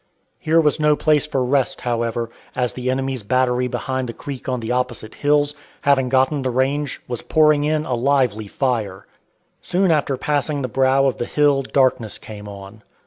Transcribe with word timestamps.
Here 0.39 0.59
was 0.59 0.79
no 0.79 0.95
place 0.95 1.27
for 1.27 1.45
rest, 1.45 1.81
however, 1.81 2.31
as 2.55 2.73
the 2.73 2.89
enemy's 2.89 3.21
battery 3.21 3.67
behind 3.67 4.09
the 4.09 4.13
creek 4.13 4.49
on 4.49 4.59
the 4.59 4.71
opposite 4.71 5.13
hills, 5.13 5.53
having 5.83 6.09
gotten 6.09 6.41
the 6.41 6.49
range, 6.49 6.99
was 7.07 7.21
pouring 7.21 7.65
in 7.65 7.85
a 7.85 7.93
lively 7.93 8.47
fire. 8.47 9.05
Soon 9.61 9.91
after 9.91 10.17
passing 10.17 10.63
the 10.63 10.67
brow 10.67 11.05
of 11.05 11.17
the 11.17 11.27
hill 11.27 11.61
darkness 11.61 12.17
came 12.17 12.47
on. 12.47 12.81